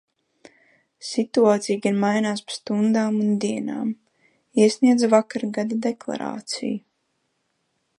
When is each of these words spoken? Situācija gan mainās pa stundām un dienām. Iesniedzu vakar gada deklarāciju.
Situācija 1.09 1.81
gan 1.83 1.99
mainās 2.05 2.41
pa 2.47 2.57
stundām 2.57 3.21
un 3.27 3.37
dienām. 3.45 3.95
Iesniedzu 4.65 5.15
vakar 5.17 5.49
gada 5.61 5.83
deklarāciju. 5.89 6.87